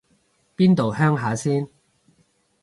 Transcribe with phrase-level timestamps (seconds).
[0.57, 1.67] 邊度鄉下先